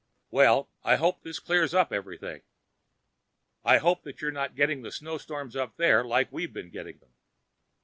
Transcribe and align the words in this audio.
Well, 0.31 0.71
I 0.83 0.95
hope 0.95 1.21
this 1.21 1.37
clears 1.37 1.75
up 1.75 1.93
everything. 1.93 2.41
I 3.63 3.77
hope 3.77 4.03
you're 4.19 4.31
not 4.31 4.55
getting 4.55 4.81
the 4.81 4.91
snow 4.91 5.19
storms 5.19 5.55
up 5.55 5.77
there 5.77 6.03
like 6.03 6.31
we've 6.31 6.51
been 6.51 6.71
getting 6.71 6.97
them. 6.97 7.13